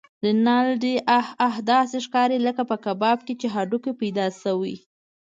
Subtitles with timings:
[0.25, 1.55] رینالډي: اه اه!
[1.71, 4.75] داسې ښکارې لکه په کباب کې چې هډوکی پیدا شوی.